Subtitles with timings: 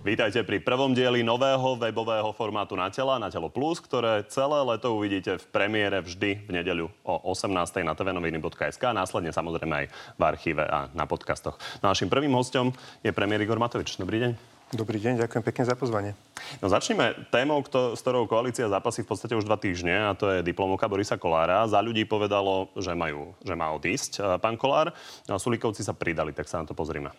[0.00, 4.96] Vítajte pri prvom dieli nového webového formátu Na tela, Na telo plus, ktoré celé leto
[4.96, 7.52] uvidíte v premiére vždy v nedeľu o 18.
[7.84, 9.86] na tvnoviny.sk a následne samozrejme aj
[10.16, 11.60] v archíve a na podcastoch.
[11.84, 12.72] Našim prvým hostom
[13.04, 14.00] je premiér Igor Matovič.
[14.00, 14.32] Dobrý deň.
[14.72, 16.16] Dobrý deň, ďakujem pekne za pozvanie.
[16.64, 20.32] No začneme témou, kto, s ktorou koalícia zápasí v podstate už dva týždne a to
[20.32, 21.68] je diplomovka Borisa Kolára.
[21.68, 24.96] Za ľudí povedalo, že, majú, že má odísť pán Kolár.
[25.28, 27.12] No a Sulíkovci sa pridali, tak sa na to pozrime.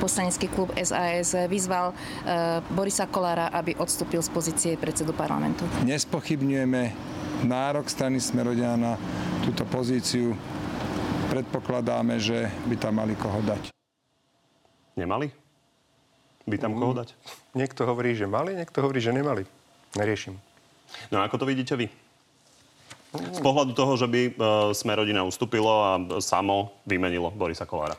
[0.00, 5.68] Poslanecký klub SAS vyzval uh, Borisa Kolára, aby odstúpil z pozície predsedu parlamentu.
[5.84, 6.96] Nespochybňujeme
[7.44, 8.96] nárok strany Smerodia na
[9.44, 10.32] túto pozíciu.
[11.28, 13.68] Predpokladáme, že by tam mali koho dať.
[14.96, 15.28] Nemali?
[16.48, 17.12] By tam koho dať?
[17.52, 19.44] Niekto hovorí, že mali, niekto hovorí, že nemali.
[20.00, 20.34] Neriešim.
[21.12, 21.86] No a ako to vidíte vy?
[23.10, 24.32] Z pohľadu toho, že by uh,
[24.70, 27.98] Smerodina ustúpilo a samo vymenilo Borisa Kolára.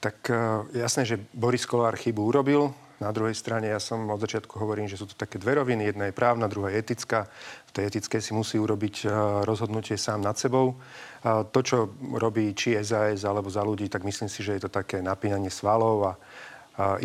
[0.00, 2.72] Tak uh, jasné, že Boris Kolár chybu urobil.
[3.00, 5.92] Na druhej strane ja som od začiatku hovorím, že sú to také dve roviny.
[5.92, 7.28] Jedna je právna, druhá je etická.
[7.68, 9.10] V tej etickej si musí urobiť uh,
[9.44, 10.80] rozhodnutie sám nad sebou.
[11.20, 11.78] Uh, to, čo
[12.16, 15.96] robí či SAS alebo za ľudí, tak myslím si, že je to také napínanie svalov
[16.08, 16.12] a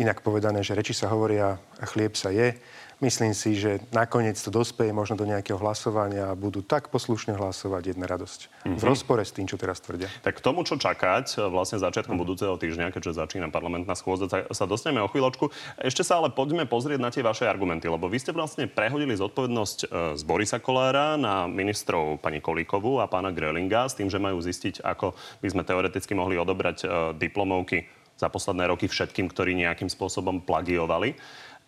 [0.00, 2.56] inak povedané, že reči sa hovoria a chlieb sa je.
[2.96, 7.92] Myslím si, že nakoniec to dospeje možno do nejakého hlasovania a budú tak poslušne hlasovať
[7.92, 8.40] jedna radosť.
[8.48, 8.76] Mm-hmm.
[8.80, 8.88] V mhm.
[8.88, 10.08] rozpore s tým, čo teraz tvrdia.
[10.24, 12.22] Tak k tomu, čo čakať vlastne začiatkom mm.
[12.24, 15.52] budúceho týždňa, keďže začína parlamentná schôdza, sa dostaneme o chvíľočku.
[15.76, 19.78] Ešte sa ale poďme pozrieť na tie vaše argumenty, lebo vy ste vlastne prehodili zodpovednosť
[19.84, 24.40] e, z Borisa Kolára na ministrov pani Kolíkovú a pána Grelinga s tým, že majú
[24.40, 25.12] zistiť, ako
[25.44, 26.86] by sme teoreticky mohli odobrať e,
[27.20, 27.84] diplomovky
[28.16, 31.12] za posledné roky všetkým, ktorí nejakým spôsobom plagiovali.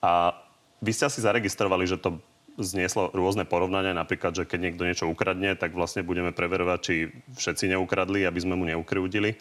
[0.01, 0.33] A
[0.79, 2.19] vy ste asi zaregistrovali, že to
[2.59, 6.95] znieslo rôzne porovnania, napríklad, že keď niekto niečo ukradne, tak vlastne budeme preverovať, či
[7.39, 9.39] všetci neukradli, aby sme mu neukrúdili.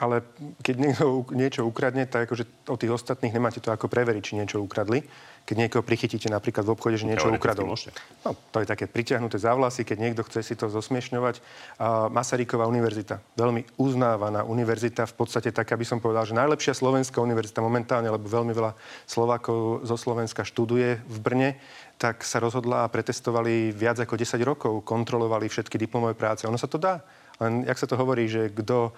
[0.00, 0.24] Ale
[0.64, 4.62] keď niekto niečo ukradne, tak akože o tých ostatných nemáte to ako preveriť, či niečo
[4.62, 5.04] ukradli
[5.42, 7.74] keď niekoho prichytíte napríklad v obchode, že niečo ukradol.
[8.22, 11.42] No, to je také priťahnuté za vlasy, keď niekto chce si to zosmiešňovať.
[11.82, 17.18] Uh, Masaryková univerzita, veľmi uznávaná univerzita, v podstate tak, aby som povedal, že najlepšia slovenská
[17.18, 18.78] univerzita momentálne, lebo veľmi veľa
[19.10, 21.50] Slovákov zo Slovenska študuje v Brne,
[21.98, 26.46] tak sa rozhodla a pretestovali viac ako 10 rokov, kontrolovali všetky diplomové práce.
[26.46, 27.02] Ono sa to dá.
[27.42, 28.94] Len, jak sa to hovorí, že kto,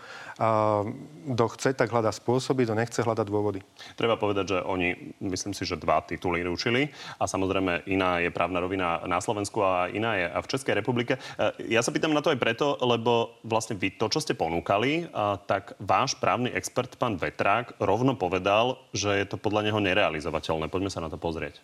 [1.32, 3.64] kto chce, tak hľadá spôsoby, kto nechce, hľadá dôvody.
[3.96, 8.60] Treba povedať, že oni, myslím si, že dva tituly rušili a samozrejme iná je právna
[8.60, 11.16] rovina na Slovensku a iná je v Českej republike.
[11.16, 15.08] E, ja sa pýtam na to aj preto, lebo vlastne vy to, čo ste ponúkali,
[15.48, 20.68] tak váš právny expert, pán Vetrák, rovno povedal, že je to podľa neho nerealizovateľné.
[20.68, 21.62] Poďme sa na to pozrieť.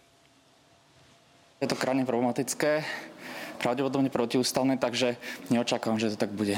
[1.61, 2.81] Je to krajne problematické
[3.61, 5.21] pravdepodobne protiústavné, takže
[5.53, 6.57] neočakávam, že to tak bude.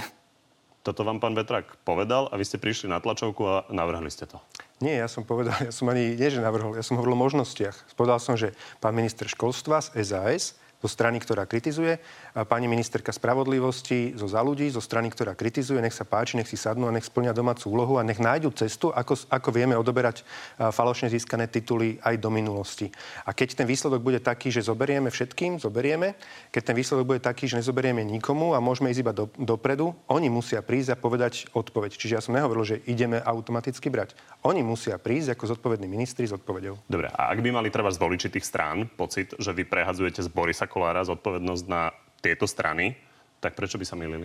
[0.82, 4.42] Toto vám pán Vetrak povedal a vy ste prišli na tlačovku a navrhli ste to.
[4.82, 7.94] Nie, ja som povedal, ja som ani nie, že navrhol, ja som hovoril o možnostiach.
[7.94, 8.50] Povedal som, že
[8.82, 12.03] pán minister školstva z SAS zo strany, ktorá kritizuje,
[12.50, 16.59] pani ministerka spravodlivosti zo za ľudí, zo strany, ktorá kritizuje, nech sa páči, nech si
[16.59, 20.26] sadnú a nech splňa domácu úlohu a nech nájdu cestu, ako, ako vieme odoberať
[20.59, 22.91] falošne získané tituly aj do minulosti.
[23.22, 26.19] A keď ten výsledok bude taký, že zoberieme všetkým, zoberieme,
[26.50, 30.26] keď ten výsledok bude taký, že nezoberieme nikomu a môžeme ísť iba do, dopredu, oni
[30.26, 31.94] musia prísť a povedať odpoveď.
[31.94, 34.19] Čiže ja som nehovoril, že ideme automaticky brať.
[34.42, 36.81] Oni musia prísť ako zodpovední ministri s odpovedou.
[36.91, 40.66] Dobre, a ak by mali treba zvoliť tých strán pocit, že vy prehadzujete z Borisa
[40.72, 41.93] Kolára zodpovednosť na
[42.25, 42.97] tieto strany,
[43.44, 44.25] tak prečo by sa milili?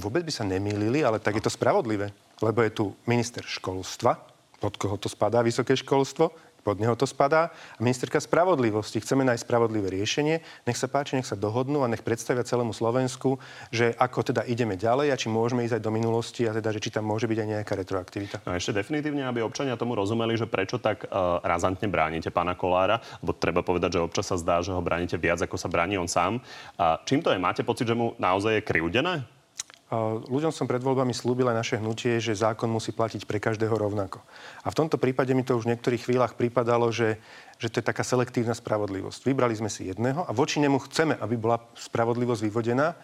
[0.00, 2.16] Vôbec by sa nemýlili, ale tak je to spravodlivé.
[2.40, 4.16] Lebo je tu minister školstva,
[4.56, 6.32] pod koho to spadá vysoké školstvo,
[6.66, 7.54] pod neho to spadá.
[7.78, 8.98] A ministerka spravodlivosti.
[8.98, 10.42] Chceme nájsť spravodlivé riešenie.
[10.66, 13.38] Nech sa páči, nech sa dohodnú a nech predstavia celému Slovensku,
[13.70, 16.82] že ako teda ideme ďalej a či môžeme ísť aj do minulosti a teda, že
[16.82, 18.36] či tam môže byť aj nejaká retroaktivita.
[18.42, 22.98] No ešte definitívne, aby občania tomu rozumeli, že prečo tak uh, razantne bránite pána Kolára,
[23.22, 26.10] lebo treba povedať, že občas sa zdá, že ho bránite viac, ako sa bráni on
[26.10, 26.42] sám.
[26.74, 27.38] A čím to je?
[27.38, 29.35] Máte pocit, že mu naozaj je krivdené?
[30.26, 34.18] Ľuďom som pred voľbami slúbil aj naše hnutie, že zákon musí platiť pre každého rovnako.
[34.66, 37.22] A v tomto prípade mi to už v niektorých chvíľach pripadalo, že,
[37.62, 39.22] že to je taká selektívna spravodlivosť.
[39.22, 42.98] Vybrali sme si jedného a voči nemu chceme, aby bola spravodlivosť vyvodená,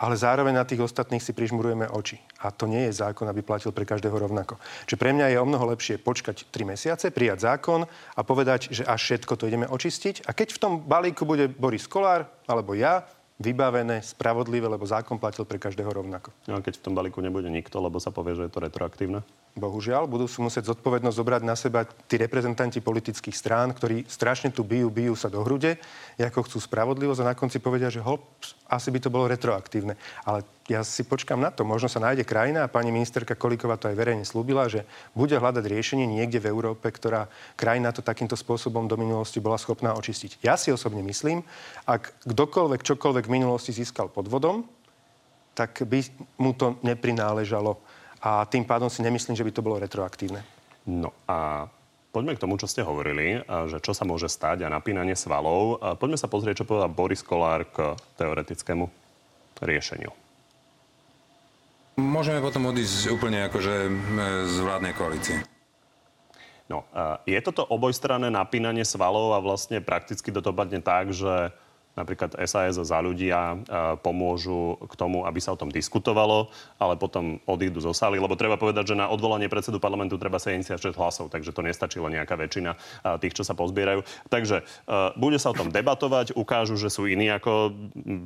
[0.00, 2.16] ale zároveň na tých ostatných si prižmurujeme oči.
[2.40, 4.56] A to nie je zákon, aby platil pre každého rovnako.
[4.88, 7.84] Čiže pre mňa je o mnoho lepšie počkať 3 mesiace, prijať zákon
[8.16, 10.24] a povedať, že až všetko to ideme očistiť.
[10.24, 13.04] A keď v tom balíku bude Boris Kolár alebo ja,
[13.38, 16.30] vybavené, spravodlivé, lebo zákon platil pre každého rovnako.
[16.46, 19.26] No a keď v tom balíku nebude nikto, lebo sa povie, že je to retroaktívne?
[19.54, 24.66] Bohužiaľ, budú si musieť zodpovednosť zobrať na seba tí reprezentanti politických strán, ktorí strašne tu
[24.66, 25.78] bijú, bijú sa do hrude,
[26.18, 28.26] ako chcú spravodlivosť a na konci povedia, že hop,
[28.66, 29.94] asi by to bolo retroaktívne.
[30.26, 31.62] Ale ja si počkam na to.
[31.62, 34.82] Možno sa nájde krajina a pani ministerka Kolíková to aj verejne slúbila, že
[35.14, 39.94] bude hľadať riešenie niekde v Európe, ktorá krajina to takýmto spôsobom do minulosti bola schopná
[39.94, 40.42] očistiť.
[40.42, 41.46] Ja si osobne myslím,
[41.86, 44.66] ak kdokoľvek čokoľvek v minulosti získal podvodom,
[45.54, 46.02] tak by
[46.42, 47.78] mu to neprináležalo
[48.24, 50.40] a tým pádom si nemyslím, že by to bolo retroaktívne.
[50.88, 51.68] No a
[52.14, 55.82] Poďme k tomu, čo ste hovorili, že čo sa môže stať a napínanie svalov.
[55.98, 58.86] Poďme sa pozrieť, čo povedal Boris Kolár k teoretickému
[59.58, 60.14] riešeniu.
[61.98, 63.74] Môžeme potom odísť úplne akože
[64.46, 65.42] z vládnej koalície.
[66.70, 66.86] No,
[67.26, 71.50] je toto obojstranné napínanie svalov a vlastne prakticky to dopadne tak, že
[71.94, 73.58] napríklad SAS za ľudia
[74.02, 78.58] pomôžu k tomu, aby sa o tom diskutovalo, ale potom odídu zo sály, lebo treba
[78.58, 82.74] povedať, že na odvolanie predsedu parlamentu treba 76 hlasov, takže to nestačí nejaká väčšina
[83.22, 84.02] tých, čo sa pozbierajú.
[84.26, 84.66] Takže
[85.14, 87.70] bude sa o tom debatovať, ukážu, že sú iní ako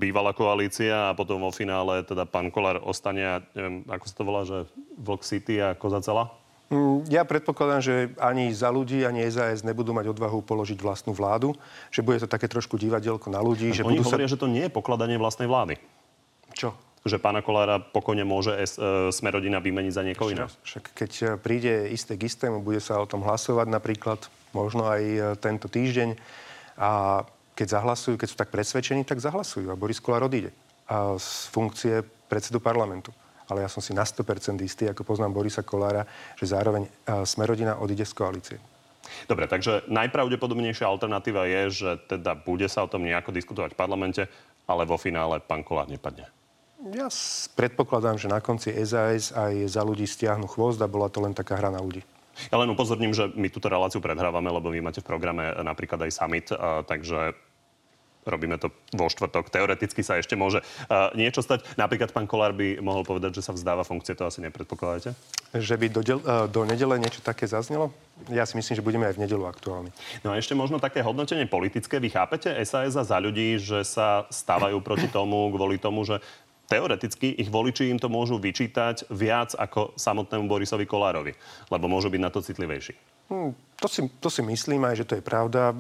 [0.00, 4.43] bývalá koalícia a potom vo finále teda pán Kolár ostane, neviem, ako sa to volá,
[4.49, 4.65] že
[4.97, 6.32] Vlk City a Koza celá?
[6.69, 11.56] Mm, ja predpokladám, že ani za ľudí, ani SAS nebudú mať odvahu položiť vlastnú vládu,
[11.88, 13.73] že bude to také trošku divadielko na ľudí.
[13.73, 14.37] Že oni budú hovoria, sa...
[14.37, 15.81] že to nie je pokladanie vlastnej vlády.
[16.53, 16.76] Čo?
[17.09, 20.53] Že pána Kolára pokojne môže S, e, Smerodina vymeniť za niekoho iného.
[20.61, 25.03] Však keď e, príde isté k istému, bude sa o tom hlasovať napríklad, možno aj
[25.03, 26.20] e, tento týždeň.
[26.76, 27.25] A
[27.56, 29.73] keď zahlasujú, keď sú tak presvedčení, tak zahlasujú.
[29.73, 30.53] A Boris Kolár odíde
[30.85, 33.12] a z funkcie predsedu parlamentu
[33.48, 36.04] ale ja som si na 100% istý, ako poznám Borisa Kolára,
[36.36, 36.86] že zároveň
[37.24, 38.56] Smerodina odíde z koalície.
[39.24, 44.22] Dobre, takže najpravdepodobnejšia alternatíva je, že teda bude sa o tom nejako diskutovať v parlamente,
[44.68, 46.28] ale vo finále pán Kolár nepadne.
[46.92, 47.08] Ja
[47.58, 51.56] predpokladám, že na konci SAS aj za ľudí stiahnu chvost a bola to len taká
[51.56, 52.04] hra na ľudí.
[52.54, 56.12] Ja len upozorním, že my túto reláciu predhrávame, lebo vy máte v programe napríklad aj
[56.14, 56.46] summit,
[56.86, 57.34] takže
[58.28, 59.48] robíme to vo štvrtok.
[59.48, 61.64] Teoreticky sa ešte môže uh, niečo stať.
[61.80, 65.16] Napríklad pán Kolár by mohol povedať, že sa vzdáva funkcie, to asi nepredpokladáte?
[65.56, 67.90] Že by do, del- uh, do nedele niečo také zaznelo?
[68.28, 69.90] Ja si myslím, že budeme aj v nedelu aktuálni.
[70.20, 71.96] No a ešte možno také hodnotenie politické.
[71.96, 76.20] Vy chápete SAS za ľudí, že sa stávajú proti tomu kvôli tomu, že
[76.69, 81.32] teoreticky ich voliči im to môžu vyčítať viac ako samotnému Borisovi Kolárovi,
[81.72, 83.18] lebo môžu byť na to citlivejší.
[83.28, 85.70] Hmm, to, si, to si myslím aj, že to je pravda.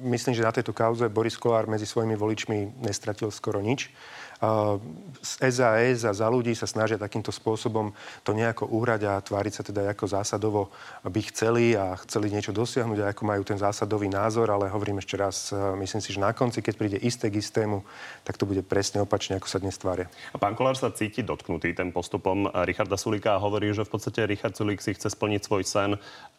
[0.00, 3.92] Myslím, že na tejto kauze Boris Kolár medzi svojimi voličmi nestratil skoro nič
[4.36, 9.62] z SAS a za ľudí sa snažia takýmto spôsobom to nejako uhrať a tváriť sa
[9.64, 10.68] teda ako zásadovo
[11.08, 15.16] by chceli a chceli niečo dosiahnuť a ako majú ten zásadový názor, ale hovorím ešte
[15.16, 17.80] raz, e, myslím si, že na konci, keď príde isté k istému,
[18.28, 20.12] tak to bude presne opačne, ako sa dnes tvária.
[20.32, 24.28] A pán Kolár sa cíti dotknutý tým postupom Richarda Sulíka a hovorí, že v podstate
[24.28, 25.90] Richard Sulík si chce splniť svoj sen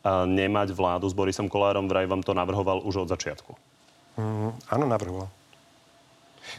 [0.08, 3.52] nemať vládu s Borisom Kolárom, vraj vám to navrhoval už od začiatku.
[4.18, 5.37] Mm, áno, navrhoval.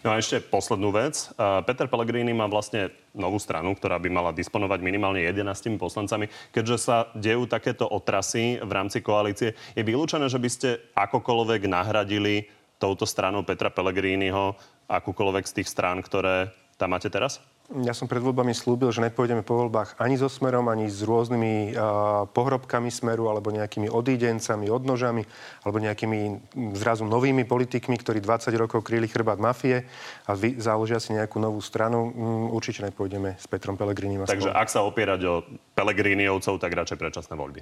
[0.04, 1.30] No a ešte poslednú vec.
[1.66, 6.30] Peter Pellegrini má vlastne novú stranu, ktorá by mala disponovať minimálne 11 poslancami.
[6.54, 12.46] Keďže sa dejú takéto otrasy v rámci koalície, je vylúčené, že by ste akokoľvek nahradili
[12.78, 14.54] touto stranou Petra Pellegriniho
[14.86, 17.42] akúkoľvek z tých strán, ktoré tam máte teraz?
[17.68, 21.76] Ja som pred voľbami slúbil, že nepôjdeme po voľbách ani so Smerom, ani s rôznymi
[21.76, 25.28] uh, pohrobkami Smeru, alebo nejakými odídencami, odnožami,
[25.68, 29.84] alebo nejakými zrazu novými politikmi, ktorí 20 rokov kryli chrbát mafie
[30.24, 32.08] a vy, založia si nejakú novú stranu.
[32.08, 34.24] Um, určite nepôjdeme s Petrom Pelegrinim.
[34.24, 35.44] Takže ak sa opierať o
[35.76, 37.60] Pelegriniovcov, tak radšej predčasné voľby.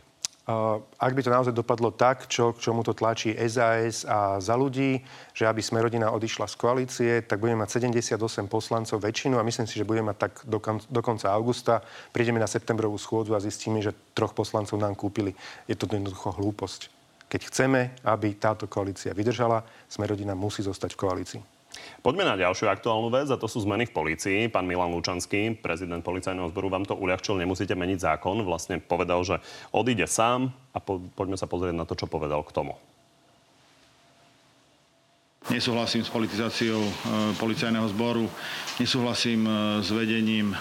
[1.03, 5.03] Ak by to naozaj dopadlo tak, čo, k čomu to tlačí SAS a za ľudí,
[5.35, 9.67] že aby sme rodina odišla z koalície, tak budeme mať 78 poslancov väčšinu a myslím
[9.67, 11.83] si, že budeme mať tak do, do konca augusta.
[12.15, 15.35] Prídeme na septembrovú schôdzu a zistíme, že troch poslancov nám kúpili.
[15.67, 16.95] Je to jednoducho hlúposť.
[17.27, 21.56] Keď chceme, aby táto koalícia vydržala, sme rodina musí zostať v koalícii.
[22.01, 24.39] Poďme na ďalšiu aktuálnu vec a to sú zmeny v polícii.
[24.47, 28.47] Pán Milan Lučanský, prezident policajného zboru, vám to uľahčil, nemusíte meniť zákon.
[28.47, 29.43] Vlastne povedal, že
[29.75, 32.79] odíde sám a po, poďme sa pozrieť na to, čo povedal k tomu.
[35.47, 36.93] Nesúhlasím s politizáciou e,
[37.39, 38.27] policajného zboru,
[38.83, 40.57] nesúhlasím e, s vedením e,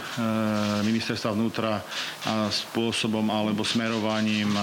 [0.85, 1.81] ministerstva vnútra
[2.29, 4.61] a spôsobom alebo smerovaním, e,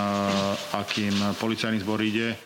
[0.78, 1.10] akým
[1.42, 2.38] policajný zbor ide.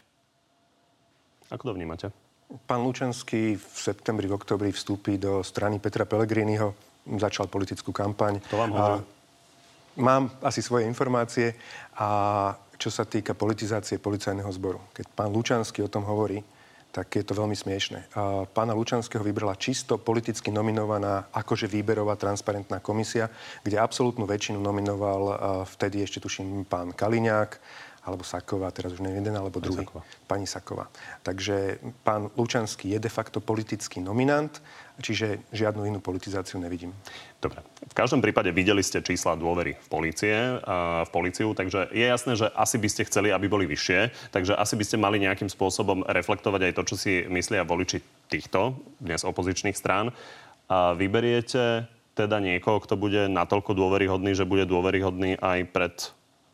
[1.52, 2.25] Ako to vnímate?
[2.46, 6.74] Pán Lučenský v septembri, v oktobri vstúpi do strany Petra Pellegriniho,
[7.18, 8.38] začal politickú kampaň.
[8.50, 9.04] To vám hovorím.
[9.96, 11.56] Mám asi svoje informácie
[11.96, 12.08] a
[12.76, 14.78] čo sa týka politizácie policajného zboru.
[14.92, 16.44] Keď pán Lučanský o tom hovorí,
[16.92, 18.08] tak je to veľmi smiešne.
[18.56, 23.28] Pána Lučanského vybrala čisto politicky nominovaná akože výberová transparentná komisia,
[23.60, 25.22] kde absolútnu väčšinu nominoval
[25.76, 27.50] vtedy ešte tuším pán Kaliňák,
[28.06, 29.82] alebo Saková, teraz už neviem jeden alebo druhý.
[29.82, 30.02] Saková.
[30.30, 30.86] Pani Saková.
[31.26, 34.62] Takže pán Lučanský je de facto politický nominant,
[35.02, 36.94] čiže žiadnu inú politizáciu nevidím.
[37.42, 37.66] Dobre.
[37.90, 40.62] V každom prípade videli ste čísla dôvery v policie,
[41.02, 44.78] v policiu, takže je jasné, že asi by ste chceli, aby boli vyššie, takže asi
[44.78, 47.98] by ste mali nejakým spôsobom reflektovať aj to, čo si myslia voliči
[48.30, 50.14] týchto dnes opozičných strán.
[50.70, 55.94] A vyberiete teda niekoho, kto bude natoľko dôveryhodný, že bude dôveryhodný aj pred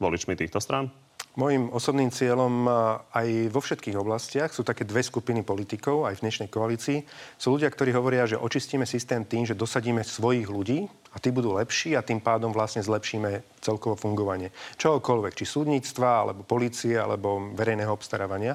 [0.03, 0.91] voličmi týchto strán?
[1.33, 2.69] Mojím osobným cieľom
[3.09, 7.09] aj vo všetkých oblastiach sú také dve skupiny politikov, aj v dnešnej koalícii.
[7.41, 11.57] Sú ľudia, ktorí hovoria, že očistíme systém tým, že dosadíme svojich ľudí a tí budú
[11.57, 17.89] lepší a tým pádom vlastne zlepšíme celkovo fungovanie čohokoľvek, či súdnictva, alebo policie, alebo verejného
[17.89, 18.53] obstarávania.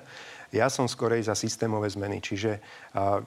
[0.55, 2.63] Ja som skorej za systémové zmeny, čiže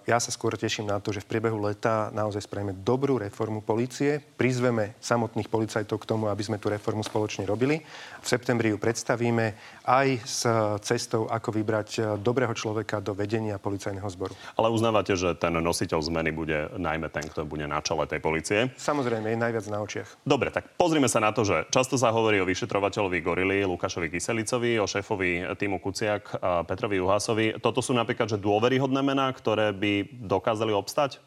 [0.08, 4.18] ja sa skôr teším na to, že v priebehu leta naozaj spravíme dobrú reformu policie,
[4.18, 7.84] prizveme samotných policajtov k tomu, aby sme tú reformu spoločne robili.
[8.20, 9.52] V septembri ju predstavíme
[9.84, 10.40] aj s
[10.80, 14.34] cestou, ako vybrať e, dobrého človeka do vedenia policajného zboru.
[14.56, 18.58] Ale uznávate, že ten nositeľ zmeny bude najmä ten, kto bude na čele tej policie?
[18.76, 20.08] Samozrejme, je najviac na očiach.
[20.24, 24.78] Dobre, tak pozrime sa na to, že často sa hovorí o vyšetrovateľovi Gorily, Lukášovi Kyselicovi,
[24.80, 27.58] o šéfovi týmu Kuciak Petrovi Juhásovi.
[27.58, 31.18] Toto sú napríklad že dôveryhodné mená, ktoré by dokázali obstať?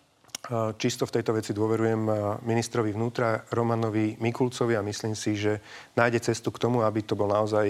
[0.80, 2.08] Čisto v tejto veci dôverujem
[2.48, 5.60] ministrovi vnútra Romanovi Mikulcovi a myslím si, že
[6.00, 7.68] nájde cestu k tomu, aby to bol naozaj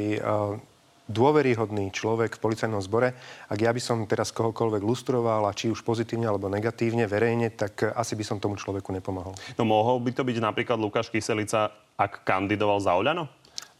[1.09, 3.17] dôveryhodný človek v policajnom zbore.
[3.49, 7.93] Ak ja by som teraz kohokoľvek lustroval, a či už pozitívne alebo negatívne, verejne, tak
[7.97, 9.37] asi by som tomu človeku nepomohol.
[9.57, 13.29] No mohol by to byť napríklad Lukáš Kyselica, ak kandidoval za Oľano?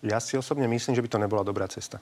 [0.03, 1.97] Ja si osobne myslím, že by to nebola dobrá cesta.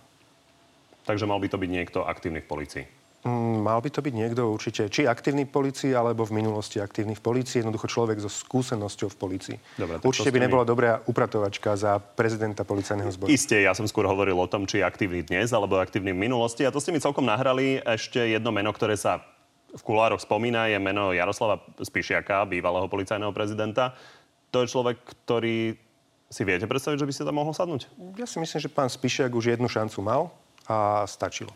[1.05, 2.85] Takže mal by to byť niekto aktívny v policii.
[3.21, 7.13] Mm, mal by to byť niekto určite, či aktívny v policii, alebo v minulosti aktívny
[7.13, 9.57] v policii, jednoducho človek so skúsenosťou v policii.
[9.77, 13.29] Dobre, určite by nebola dobrá upratovačka za prezidenta policajného zboru.
[13.29, 16.65] Isté, ja som skôr hovoril o tom, či je aktívny dnes, alebo aktívny v minulosti.
[16.65, 19.21] A to ste mi celkom nahrali ešte jedno meno, ktoré sa
[19.69, 23.93] v kulároch spomína, je meno Jaroslava Spišiaka, bývalého policajného prezidenta.
[24.49, 25.77] To je človek, ktorý
[26.25, 27.85] si viete predstaviť, že by ste tam mohol sadnúť?
[28.17, 30.33] Ja si myslím, že pán Spišiak už jednu šancu mal
[30.67, 31.53] a stačilo.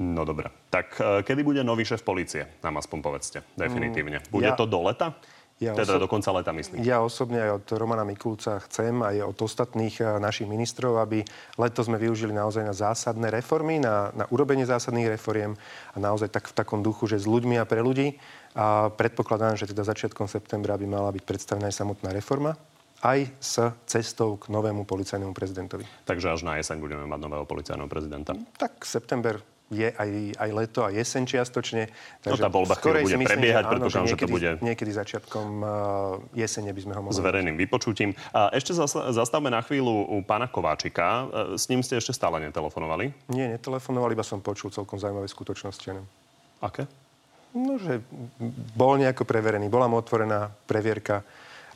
[0.00, 0.48] No dobre.
[0.72, 2.48] Tak e, kedy bude nový šéf policie?
[2.64, 3.38] Nám aspoň povedzte.
[3.52, 4.24] Definitívne.
[4.24, 5.12] Mm, bude ja, to do leta?
[5.60, 6.80] Ja teda oso- do konca leta, myslím.
[6.80, 11.20] Ja osobne aj od Romana Mikulca chcem, aj od ostatných e, našich ministrov, aby
[11.60, 15.52] leto sme využili naozaj na zásadné reformy, na, na urobenie zásadných reforiem
[15.92, 18.16] a naozaj tak v takom duchu, že s ľuďmi a pre ľudí.
[18.56, 22.56] A predpokladám, že teda začiatkom septembra by mala byť predstavená aj samotná reforma
[23.00, 23.54] aj s
[23.88, 25.88] cestou k novému policajnému prezidentovi.
[26.04, 28.36] Takže až na jeseň budeme mať nového policajného prezidenta.
[28.60, 29.40] Tak september
[29.70, 31.94] je aj, aj leto a jeseň čiastočne.
[32.26, 34.50] Takže no tá voľba bude myslím, prebiehať, že, predpokladám, že, niekedy, to bude...
[34.66, 35.70] Niekedy začiatkom uh,
[36.34, 37.14] jesene by sme ho mohli...
[37.14, 38.10] S verejným vypočutím.
[38.34, 38.74] A ešte
[39.14, 41.06] zastavme na chvíľu u pána Kováčika.
[41.06, 43.14] E, s ním ste ešte stále netelefonovali?
[43.30, 46.02] Nie, netelefonovali, iba som počul celkom zaujímavé skutočnosti.
[46.66, 46.90] Aké?
[47.54, 48.02] No, že
[48.74, 49.70] bol nejako preverený.
[49.70, 51.22] Bola mu otvorená previerka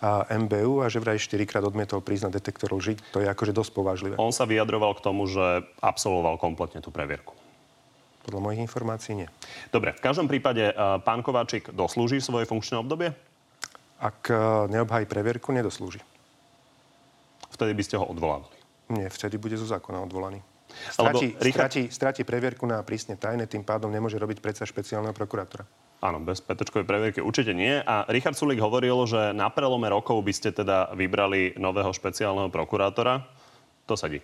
[0.02, 2.98] a MBU a že vraj 4 krát odmietol priznať detektor lži.
[3.14, 4.14] To je akože dosť povážlivé.
[4.18, 7.34] On sa vyjadroval k tomu, že absolvoval kompletne tú previerku.
[8.24, 9.28] Podľa mojich informácií nie.
[9.68, 10.74] Dobre, v každom prípade eh,
[11.04, 13.12] pán Kováčik doslúži svoje funkčné obdobie?
[14.00, 14.36] Ak eh,
[14.72, 16.00] neobhají previerku, nedoslúži.
[17.52, 18.56] Vtedy by ste ho odvolávali?
[18.90, 20.42] Nie, vtedy bude zo zákona odvolaný.
[20.90, 21.70] Stratí, Richard...
[21.70, 25.62] stratí, stratí previerku na prísne tajné, tým pádom nemôže robiť predsa špeciálneho prokurátora.
[26.04, 27.80] Áno, bez petečkovej previerky určite nie.
[27.80, 33.24] A Richard Sulik hovoril, že na prelome rokov by ste teda vybrali nového špeciálneho prokurátora.
[33.88, 34.20] To sadí.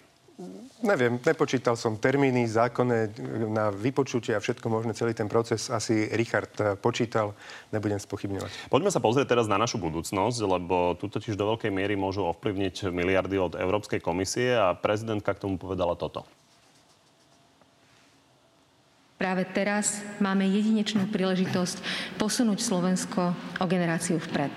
[0.81, 3.13] Neviem, nepočítal som termíny, zákonné
[3.53, 7.37] na vypočutie a všetko možné, celý ten proces asi Richard eh, počítal,
[7.69, 8.73] nebudem spochybňovať.
[8.73, 12.89] Poďme sa pozrieť teraz na našu budúcnosť, lebo tu totiž do veľkej miery môžu ovplyvniť
[12.89, 16.25] miliardy od Európskej komisie a prezidentka k tomu povedala toto.
[19.21, 21.85] Práve teraz máme jedinečnú príležitosť
[22.17, 24.49] posunúť Slovensko o generáciu vpred.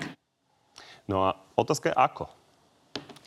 [1.04, 2.24] No a otázka je ako?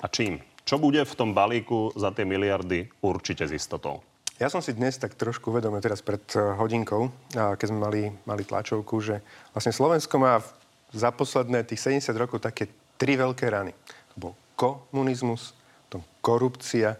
[0.01, 0.41] A čím?
[0.65, 4.01] Čo bude v tom balíku za tie miliardy určite s istotou?
[4.41, 8.41] Ja som si dnes tak trošku uvedomil teraz pred eh, hodinkou, keď sme mali, mali
[8.41, 9.21] tlačovku, že
[9.53, 10.41] vlastne Slovensko má
[10.89, 12.65] za posledné tých 70 rokov také
[12.97, 13.77] tri veľké rany.
[14.13, 15.53] To bol komunizmus,
[15.93, 16.97] to korupcia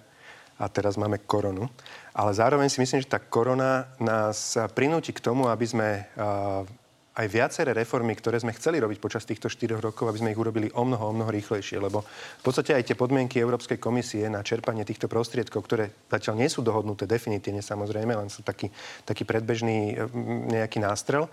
[0.58, 1.70] a teraz máme koronu.
[2.18, 6.10] Ale zároveň si myslím, že tá korona nás prinúti k tomu, aby sme,
[7.18, 10.70] aj viaceré reformy, ktoré sme chceli robiť počas týchto 4 rokov, aby sme ich urobili
[10.78, 11.82] o mnoho, o mnoho rýchlejšie.
[11.82, 16.50] Lebo v podstate aj tie podmienky Európskej komisie na čerpanie týchto prostriedkov, ktoré zatiaľ nie
[16.50, 18.70] sú dohodnuté definitívne samozrejme, len sú taký,
[19.02, 19.98] taký predbežný
[20.54, 21.26] nejaký nástrel,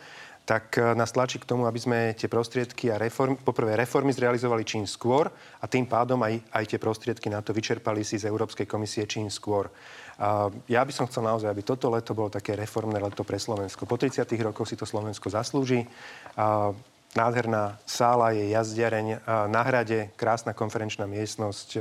[0.44, 4.62] tak e, nás tlačí k tomu, aby sme tie prostriedky a reformy, poprvé reformy zrealizovali
[4.64, 8.68] čím skôr a tým pádom aj, aj tie prostriedky na to vyčerpali si z Európskej
[8.68, 9.72] komisie čím skôr.
[10.20, 13.88] A ja by som chcel naozaj, aby toto leto bolo také reformné leto pre Slovensko.
[13.88, 15.88] Po 30 rokoch si to Slovensko zaslúži.
[16.38, 16.70] A
[17.18, 21.78] nádherná sála je jazdiareň, na hrade krásna konferenčná miestnosť,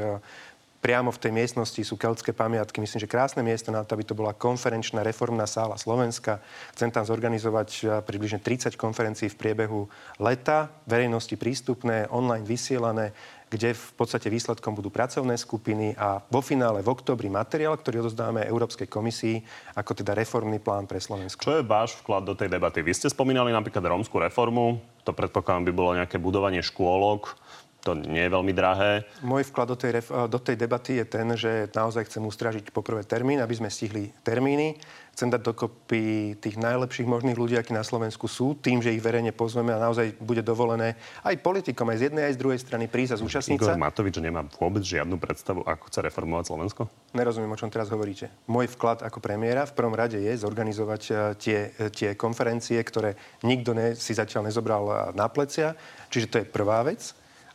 [0.84, 2.84] priamo v tej miestnosti sú keltské pamiatky.
[2.84, 6.44] Myslím, že krásne miesto na to, aby to bola konferenčná reformná sála Slovenska.
[6.75, 9.88] Chcem tam zorganizovať eh, približne 30 konferencií v priebehu
[10.20, 13.16] leta, verejnosti prístupné, online vysielané,
[13.48, 18.50] kde v podstate výsledkom budú pracovné skupiny a vo finále v oktobri materiál, ktorý odozdávame
[18.50, 19.46] Európskej komisii
[19.78, 21.46] ako teda reformný plán pre Slovensko.
[21.46, 22.82] Čo je váš vklad do tej debaty?
[22.82, 27.38] Vy ste spomínali napríklad rómskú reformu, to predpokladám by bolo nejaké budovanie škôlok,
[27.84, 29.04] to nie je veľmi drahé.
[29.20, 33.04] Môj vklad do tej, ref, do tej debaty je ten, že naozaj chcem ustražiť poprvé
[33.04, 34.80] termín, aby sme stihli termíny.
[35.13, 39.30] Chcem dať dokopy tých najlepších možných ľudí, akí na Slovensku sú, tým, že ich verejne
[39.30, 43.13] pozveme a naozaj bude dovolené aj politikom, aj z jednej, aj z druhej strany prísť
[43.13, 46.90] a zúčastniť Igor Matovič nemá vôbec žiadnu predstavu, ako chce reformovať Slovensko?
[47.13, 48.34] Nerozumiem, o čom teraz hovoríte.
[48.50, 53.13] Môj vklad ako premiéra v prvom rade je zorganizovať eh, tie, eh, tie konferencie, ktoré
[53.46, 55.78] nikto ne, si zatiaľ nezobral eh, na plecia.
[56.10, 57.13] Čiže to je prvá vec.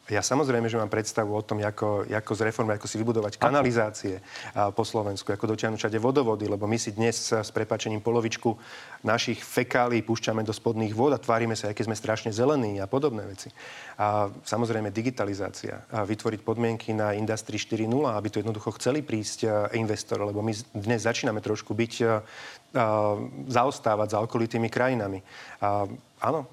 [0.09, 4.25] Ja samozrejme, že mám predstavu o tom, ako, ako zreformovať, ako si vybudovať kanalizácie
[4.73, 8.57] po Slovensku, ako dotiahnuť všade vodovody, lebo my si dnes s prepačením polovičku
[9.05, 13.29] našich fekálí púšťame do spodných vôd a tvárime sa, aké sme strašne zelení a podobné
[13.29, 13.53] veci.
[14.01, 19.45] A samozrejme digitalizácia, a vytvoriť podmienky na Industry 4.0, aby to jednoducho chceli prísť
[19.77, 21.95] investor, lebo my dnes začíname trošku byť
[23.49, 25.25] zaostávať za okolitými krajinami.
[25.65, 25.89] A
[26.21, 26.45] áno,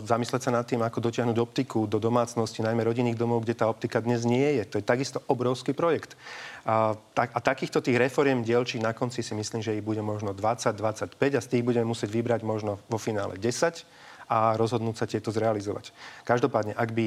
[0.00, 4.00] zamysleť sa nad tým, ako dotiahnuť optiku do domácnosti, najmä rodinných domov, kde tá optika
[4.00, 4.64] dnes nie je.
[4.64, 6.16] To je takisto obrovský projekt.
[6.64, 10.32] A, tak, a takýchto tých reforiem dielčí na konci si myslím, že ich bude možno
[10.32, 13.97] 20-25 a z tých budeme musieť vybrať možno vo finále 10
[14.28, 15.96] a rozhodnúť sa tieto zrealizovať.
[16.28, 17.06] Každopádne, ak by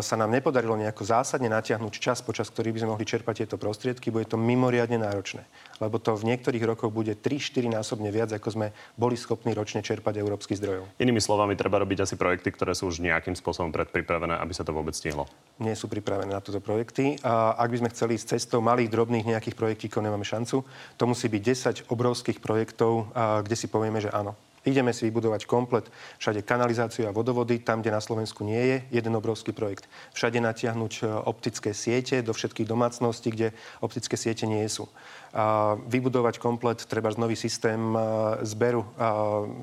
[0.00, 4.08] sa nám nepodarilo nejako zásadne natiahnuť čas, počas ktorý by sme mohli čerpať tieto prostriedky,
[4.08, 5.44] bude to mimoriadne náročné.
[5.78, 8.66] Lebo to v niektorých rokoch bude 3-4 násobne viac, ako sme
[8.96, 10.88] boli schopní ročne čerpať európskych zdrojov.
[10.96, 14.72] Inými slovami, treba robiť asi projekty, ktoré sú už nejakým spôsobom predpripravené, aby sa to
[14.72, 15.28] vôbec stihlo.
[15.60, 17.20] Nie sú pripravené na toto projekty.
[17.20, 20.64] A ak by sme chceli ísť cestou malých, drobných nejakých projektíkov, nemáme šancu.
[20.96, 21.42] To musí byť
[21.86, 23.12] 10 obrovských projektov,
[23.44, 24.32] kde si povieme, že áno,
[24.64, 29.12] Ideme si vybudovať komplet všade kanalizáciu a vodovody, tam, kde na Slovensku nie je, jeden
[29.12, 29.84] obrovský projekt.
[30.16, 33.52] Všade natiahnuť e, optické siete do všetkých domácností, kde
[33.84, 34.88] optické siete nie sú.
[35.36, 38.00] A vybudovať komplet, treba nový systém e,
[38.48, 38.88] zberu,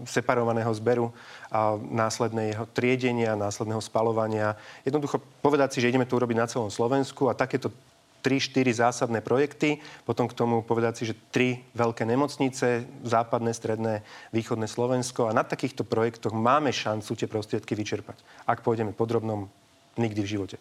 [0.05, 1.09] separovaného zberu,
[1.51, 4.55] a následného triedenia, následného spalovania.
[4.87, 7.67] Jednoducho povedať si, že ideme to urobiť na celom Slovensku a takéto
[8.21, 14.69] 3-4 zásadné projekty, potom k tomu povedať si, že tri veľké nemocnice, západné, stredné, východné
[14.69, 18.21] Slovensko a na takýchto projektoch máme šancu tie prostriedky vyčerpať.
[18.47, 19.49] Ak pôjdeme podrobnom,
[19.99, 20.57] nikdy v živote.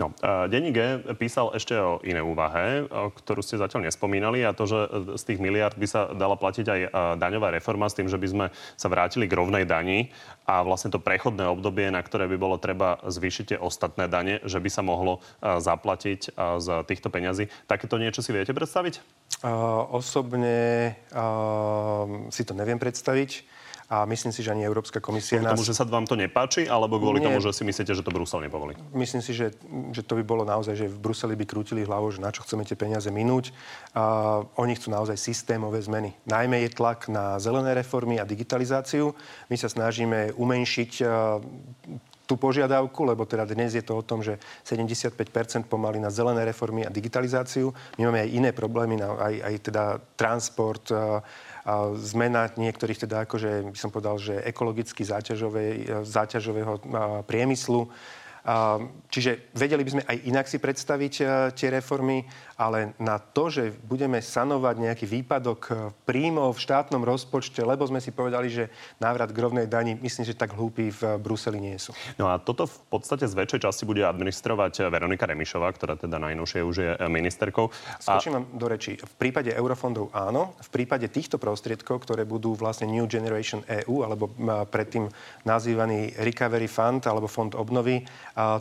[0.00, 0.16] No,
[0.48, 4.78] Denní G písal ešte o iné úvahe, o ktorú ste zatiaľ nespomínali a to, že
[5.20, 6.80] z tých miliard by sa dala platiť aj
[7.20, 8.46] daňová reforma s tým, že by sme
[8.80, 10.08] sa vrátili k rovnej dani
[10.48, 14.56] a vlastne to prechodné obdobie, na ktoré by bolo treba zvýšiť tie ostatné dane, že
[14.56, 17.52] by sa mohlo zaplatiť z týchto peňazí.
[17.68, 19.04] Takéto niečo si viete predstaviť?
[19.38, 23.57] Uh, osobne uh, si to neviem predstaviť
[23.88, 25.40] a myslím si, že ani Európska komisia...
[25.40, 25.56] Kvôli nás...
[25.56, 27.32] tomu, že sa vám to nepáči, alebo kvôli Nie.
[27.32, 28.76] tomu, že si myslíte, že to Brusel nepovolí?
[28.92, 29.56] Myslím si, že,
[29.96, 32.68] že to by bolo naozaj, že v Bruseli by krútili hlavu, že na čo chceme
[32.68, 33.56] tie peniaze minúť.
[33.96, 36.12] A oni chcú naozaj systémové zmeny.
[36.28, 39.16] Najmä je tlak na zelené reformy a digitalizáciu.
[39.48, 40.92] My sa snažíme umenšiť
[42.28, 44.36] tú požiadavku, lebo teda dnes je to o tom, že
[44.68, 45.16] 75%
[45.64, 47.72] pomaly na zelené reformy a digitalizáciu.
[47.96, 50.84] My máme aj iné problémy, aj, aj teda transport,
[52.00, 56.80] zmena niektorých teda akože, by som povedal, že ekologicky záťažového
[57.28, 57.92] priemyslu.
[59.12, 61.14] Čiže vedeli by sme aj inak si predstaviť
[61.52, 62.24] tie reformy
[62.58, 68.02] ale na to, že budeme sanovať nejaký výpadok e, príjmov v štátnom rozpočte, lebo sme
[68.02, 68.66] si povedali, že
[68.98, 71.94] návrat k rovnej dani, myslím, že tak hlúpi v Bruseli nie sú.
[72.18, 76.60] No a toto v podstate z väčšej časti bude administrovať Veronika Remišová, ktorá teda najnovšie
[76.66, 77.70] už je ministerkou.
[78.02, 78.36] Skočím a...
[78.42, 78.98] vám do reči.
[78.98, 84.34] V prípade eurofondov áno, v prípade týchto prostriedkov, ktoré budú vlastne New Generation EU, alebo
[84.66, 85.06] predtým
[85.46, 88.02] nazývaný Recovery Fund, alebo Fond obnovy,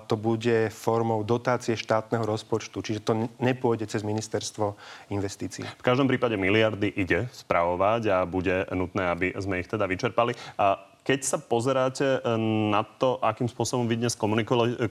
[0.10, 2.82] to bude formou dotácie štátneho rozpočtu.
[2.82, 4.74] Čiže to nepôjde cez ministerstvo
[5.14, 5.66] investícií.
[5.78, 10.34] V každom prípade miliardy ide spravovať a bude nutné, aby sme ich teda vyčerpali.
[10.58, 12.20] A keď sa pozeráte e,
[12.68, 14.20] na to, akým spôsobom vy dnes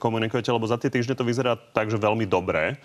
[0.01, 2.81] komunikujete, lebo za tie týždne to vyzerá tak, že veľmi dobré.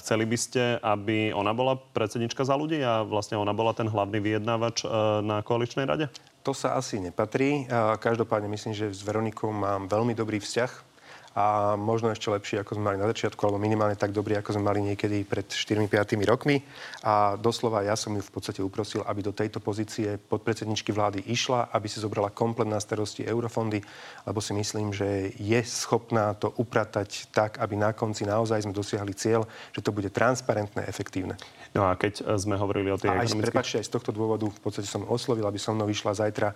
[0.00, 4.24] Chceli by ste, aby ona bola predsednička za ľudí a vlastne ona bola ten hlavný
[4.24, 4.88] vyjednávač
[5.20, 6.08] na koaličnej rade?
[6.48, 7.68] To sa asi nepatrí.
[8.00, 10.91] Každopádne myslím, že s Veronikou mám veľmi dobrý vzťah
[11.32, 14.68] a možno ešte lepšie, ako sme mali na začiatku, alebo minimálne tak dobrý, ako sme
[14.68, 15.88] mali niekedy pred 4-5
[16.28, 16.60] rokmi.
[17.02, 21.72] A doslova ja som ju v podstate uprosil, aby do tejto pozície podpredsedničky vlády išla,
[21.72, 23.80] aby si zobrala komplet na starosti eurofondy,
[24.28, 29.16] lebo si myslím, že je schopná to upratať tak, aby na konci naozaj sme dosiahli
[29.16, 31.40] cieľ, že to bude transparentné, efektívne.
[31.72, 33.48] No a keď e, sme hovorili o tej aj, ekonomickej...
[33.48, 36.52] Prepačte, aj z tohto dôvodu v podstate som oslovil, aby som mnou vyšla zajtra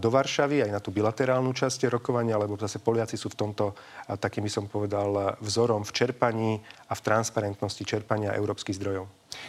[0.00, 3.76] do Varšavy, aj na tú bilaterálnu časť rokovania, lebo zase Poliaci sú v tomto,
[4.20, 6.52] takým by som povedal, vzorom v čerpaní
[6.88, 9.06] a v transparentnosti čerpania európskych zdrojov.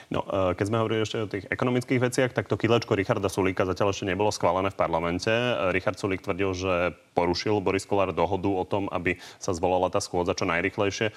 [0.10, 3.70] No, e, keď sme hovorili ešte o tých ekonomických veciach, tak to kilečko Richarda Sulíka
[3.70, 5.30] zatiaľ ešte nebolo schválené v parlamente.
[5.30, 6.74] E, Richard Sulík tvrdil, že
[7.14, 11.16] porušil Boris Kolár dohodu o tom, aby sa zvolala tá schôdza čo najrychlejšie.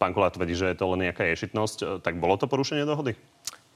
[0.00, 2.02] Pán Kolár tvrdí, že je to len nejaká ješitnosť.
[2.02, 3.14] Tak bolo to porušenie dohody?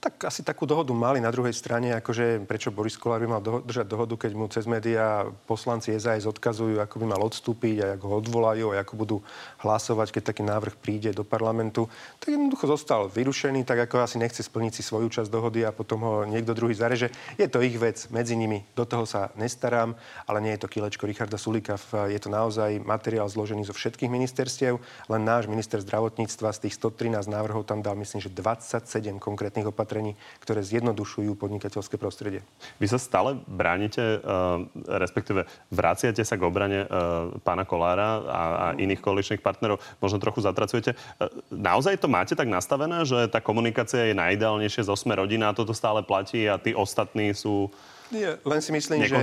[0.05, 3.65] Tak asi takú dohodu mali na druhej strane, akože prečo Boris Kolár by mal do,
[3.65, 8.05] držať dohodu, keď mu cez médiá poslanci SAS odkazujú, ako by mal odstúpiť a ako
[8.13, 9.17] ho odvolajú a ako budú
[9.65, 11.89] hlasovať, keď taký návrh príde do parlamentu.
[12.21, 16.05] Tak jednoducho zostal vyrušený, tak ako asi nechce splniť si svoju časť dohody a potom
[16.05, 17.09] ho niekto druhý zareže.
[17.41, 19.97] Je to ich vec medzi nimi, do toho sa nestarám,
[20.29, 21.81] ale nie je to kilečko Richarda Sulika.
[22.13, 24.77] Je to naozaj materiál zložený zo všetkých ministerstiev,
[25.09, 29.94] len náš minister zdravotníctva z tých 113 návrhov tam dal, myslím, že 27 konkrétnych opatrení
[29.95, 32.43] opatrení, ktoré zjednodušujú podnikateľské prostredie.
[32.83, 38.67] Vy sa stále bránite, uh, respektíve vraciate sa k obrane uh, pána Kolára a, a
[38.75, 39.79] iných koaličných partnerov.
[40.03, 40.99] Možno trochu zatracujete.
[41.23, 45.57] Uh, naozaj to máte tak nastavené, že tá komunikácia je najideálnejšie zo sme rodina a
[45.57, 47.71] toto stále platí a tí ostatní sú
[48.13, 49.17] nie, len si myslím, že,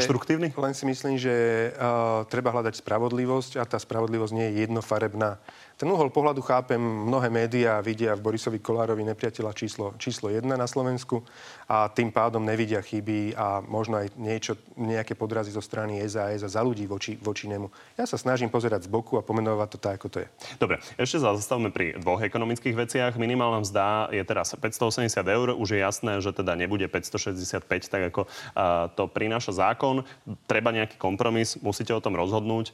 [0.58, 1.32] len si myslím, že
[1.78, 5.38] uh, treba hľadať spravodlivosť a tá spravodlivosť nie je jednofarebná.
[5.82, 10.70] Ten uhol pohľadu chápem, mnohé médiá vidia v Borisovi Kolárovi nepriateľa číslo, číslo 1 na
[10.70, 11.26] Slovensku
[11.66, 16.50] a tým pádom nevidia chyby a možno aj niečo, nejaké podrazy zo strany SAS a
[16.54, 17.66] za ľudí voči, voči nemu.
[17.98, 20.30] Ja sa snažím pozerať z boku a pomenovať to tak, ako to je.
[20.62, 23.18] Dobre, ešte zastavme pri dvoch ekonomických veciach.
[23.18, 25.58] Minimálna mzda je teraz 580 eur.
[25.58, 27.58] Už je jasné, že teda nebude 565,
[27.90, 30.06] tak ako uh, to prináša zákon.
[30.46, 32.70] Treba nejaký kompromis, musíte o tom rozhodnúť.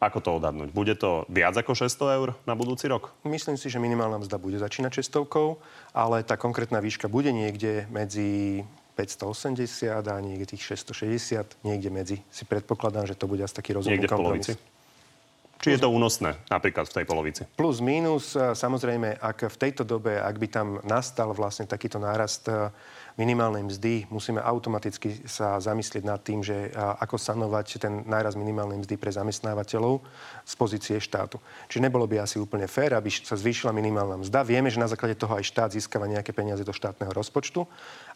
[0.00, 0.72] Ako to odhadnúť?
[0.72, 3.12] Bude to viac ako 600 eur na budúci rok?
[3.20, 5.60] Myslím si, že minimálna mzda bude začínať 600,
[5.92, 8.64] ale tá konkrétna výška bude niekde medzi
[8.96, 9.60] 580
[10.08, 12.16] a niekde tých 660, niekde medzi.
[12.32, 14.48] Si predpokladám, že to bude asi taký rozumný niekde kompromis.
[14.48, 14.80] v polovici?
[15.60, 17.42] Či je to únosné napríklad v tej polovici?
[17.52, 18.32] Plus, mínus.
[18.32, 22.48] Samozrejme, ak v tejto dobe, ak by tam nastal vlastne takýto nárast
[23.20, 28.96] minimálnej mzdy, musíme automaticky sa zamyslieť nad tým, že ako sanovať ten náraz minimálnej mzdy
[28.96, 30.00] pre zamestnávateľov
[30.48, 31.36] z pozície štátu.
[31.68, 34.40] Čiže nebolo by asi úplne fér, aby sa zvýšila minimálna mzda.
[34.48, 37.68] Vieme, že na základe toho aj štát získava nejaké peniaze do štátneho rozpočtu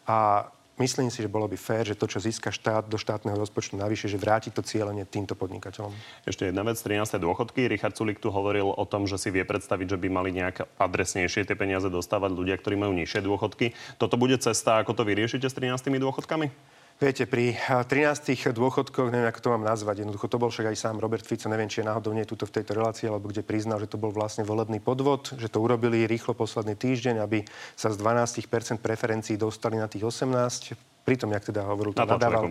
[0.09, 3.79] a Myslím si, že bolo by fér, že to, čo získa štát do štátneho rozpočtu
[3.79, 5.95] navyše, že vráti to cieľenie týmto podnikateľom.
[6.27, 7.15] Ešte jedna vec, 13.
[7.15, 7.71] dôchodky.
[7.71, 11.47] Richard Sulik tu hovoril o tom, že si vie predstaviť, že by mali nejak adresnejšie
[11.47, 13.71] tie peniaze dostávať ľudia, ktorí majú nižšie dôchodky.
[13.95, 15.95] Toto bude cesta, ako to vyriešite s 13.
[15.95, 16.74] dôchodkami?
[16.95, 20.95] Viete, pri 13 dôchodkoch, neviem, ako to mám nazvať, jednoducho to bol však aj sám
[21.03, 23.91] Robert Fico, neviem, či je náhodou nie tuto v tejto relácii, alebo kde priznal, že
[23.91, 27.43] to bol vlastne volebný podvod, že to urobili rýchlo posledný týždeň, aby
[27.75, 32.47] sa z 12% preferencií dostali na tých 18 pritom, jak teda hovoril, to nadával,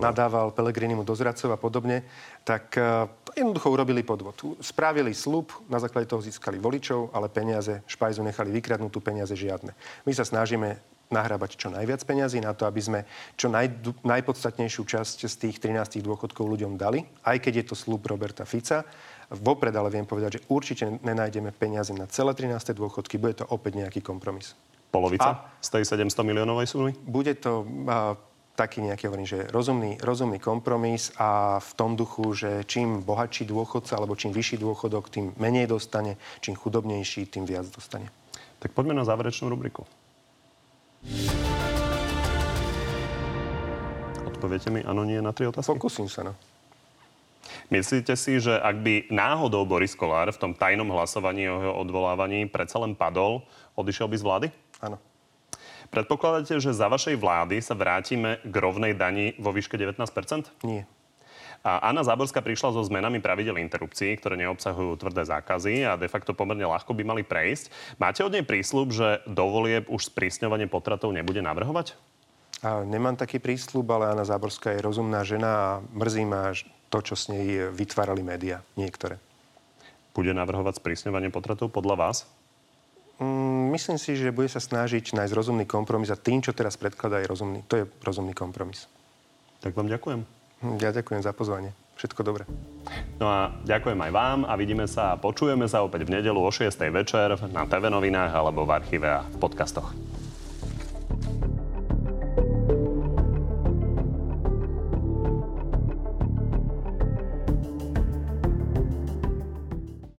[0.00, 2.06] nadával Pelegrinimu do zradcov a podobne,
[2.46, 4.62] tak uh, jednoducho urobili podvod.
[4.62, 9.76] Spravili slub, na základe toho získali voličov, ale peniaze, špajzu nechali vykradnúť, tu peniaze žiadne.
[10.08, 13.00] My sa snažíme nahrábať čo najviac peňazí na to, aby sme
[13.34, 13.68] čo naj,
[14.04, 18.84] najpodstatnejšiu časť z tých 13 dôchodkov ľuďom dali, aj keď je to slúb Roberta Fica.
[19.28, 22.72] Vopred ale viem povedať, že určite nenájdeme peniaze na celé 13.
[22.72, 24.56] dôchodky, bude to opäť nejaký kompromis.
[24.88, 26.92] Polovica a z tej 700 miliónovej sumy?
[27.04, 28.16] Bude to a,
[28.56, 34.00] taký nejaký, hovorím, že rozumný, rozumný kompromis a v tom duchu, že čím bohatší dôchodca
[34.00, 38.10] alebo čím vyšší dôchodok, tým menej dostane, čím chudobnejší, tým viac dostane.
[38.58, 39.86] Tak poďme na záverečnú rubriku.
[44.26, 45.74] Odpoviete mi áno, nie na tri otázky?
[45.74, 46.32] Pokúsim sa, no.
[47.68, 52.48] Myslíte si, že ak by náhodou Boris Kolár v tom tajnom hlasovaní o jeho odvolávaní
[52.48, 53.44] predsa len padol,
[53.76, 54.46] odišiel by z vlády?
[54.80, 54.96] Áno.
[55.88, 60.00] Predpokladáte, že za vašej vlády sa vrátime k rovnej dani vo výške 19
[60.64, 60.84] Nie.
[61.66, 66.30] A Anna Záborská prišla so zmenami pravidel interrupcií, ktoré neobsahujú tvrdé zákazy a de facto
[66.32, 67.98] pomerne ľahko by mali prejsť.
[67.98, 71.98] Máte od nej prísľub, že dovolie už sprísňovanie potratov nebude navrhovať?
[72.62, 76.54] A nemám taký prísľub, ale Anna Záborská je rozumná žena a mrzí ma
[76.90, 79.18] to, čo s nej vytvárali médiá, niektoré.
[80.14, 82.16] Bude navrhovať sprísňovanie potratov podľa vás?
[83.18, 87.22] Mm, myslím si, že bude sa snažiť nájsť rozumný kompromis a tým, čo teraz predkladá,
[87.22, 87.60] je rozumný.
[87.66, 88.86] To je rozumný kompromis.
[89.62, 90.37] Tak vám ďakujem.
[90.82, 91.70] Ja ďakujem za pozvanie.
[91.98, 92.46] Všetko dobre.
[93.18, 96.50] No a ďakujem aj vám a vidíme sa a počujeme sa opäť v nedelu o
[96.50, 96.70] 6.
[96.94, 99.94] večer na TV novinách alebo v archíve a v podcastoch.